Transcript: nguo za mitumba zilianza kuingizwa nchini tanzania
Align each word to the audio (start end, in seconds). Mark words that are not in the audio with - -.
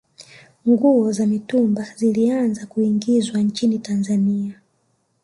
nguo 0.67 1.11
za 1.13 1.25
mitumba 1.27 1.87
zilianza 1.95 2.65
kuingizwa 2.65 3.39
nchini 3.39 3.79
tanzania 3.79 4.61